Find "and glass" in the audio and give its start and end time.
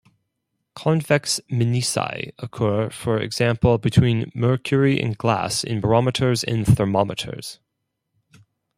4.99-5.63